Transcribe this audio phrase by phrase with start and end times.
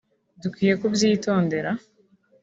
[0.41, 1.69] dukwiye kubyitondera”